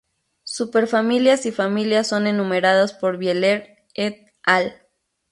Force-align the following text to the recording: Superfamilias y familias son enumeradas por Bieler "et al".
Superfamilias 0.45 1.45
y 1.45 1.51
familias 1.51 2.07
son 2.07 2.25
enumeradas 2.25 2.91
por 2.91 3.17
Bieler 3.17 3.83
"et 3.93 4.33
al". 4.41 4.81